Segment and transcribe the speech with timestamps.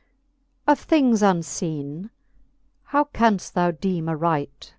[0.65, 2.09] Of things unfeene
[2.85, 4.69] how canft thou deeme aright.